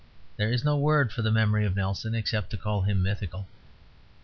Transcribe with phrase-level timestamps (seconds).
[0.35, 3.45] There is no word for the memory of Nelson except to call him mythical.